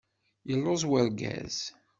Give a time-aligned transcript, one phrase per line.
[0.49, 1.57] Yelluẓ urgaz.